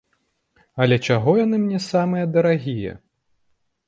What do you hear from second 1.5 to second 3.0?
мне самыя дарагія?